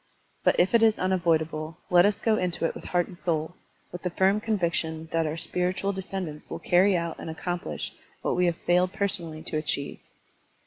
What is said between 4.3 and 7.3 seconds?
conviction that our spiritual descendants will carry out and